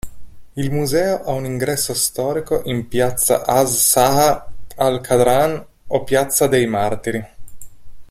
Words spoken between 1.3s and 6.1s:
un ingresso storico in piazza As-Saha al-Kradrah, o